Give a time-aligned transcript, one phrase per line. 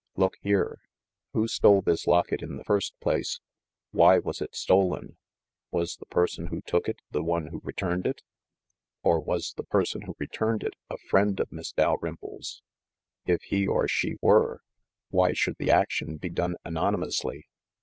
[0.15, 0.79] "Look here!
[1.33, 3.39] Who stole this locket in the first place?
[3.91, 5.17] Why was it stolen?
[5.69, 8.23] Was the person who took it the one who returned it?
[9.03, 12.63] Or was the person who returned it a friend of Miss Dalrymple's?
[13.27, 14.63] If he or she were,
[15.11, 17.45] 156 THE MASTER OF MYSTERIES why should the action be done anonymously?